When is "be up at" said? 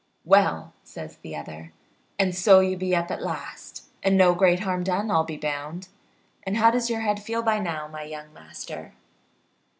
2.75-3.21